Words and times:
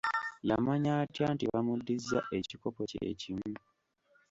Yamanya 0.49 0.91
atya 1.03 1.27
nti 1.35 1.45
bamuddiza 1.51 2.17
ekikopo 2.37 2.81
kye 2.89 3.11
kimu? 3.21 3.53